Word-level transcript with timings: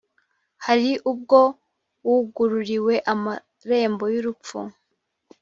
hari 0.65 0.89
ubwo 1.11 1.39
wugururiwe 2.07 2.95
amarembo 3.13 4.05
y 4.13 4.17
urupfu 4.21 4.59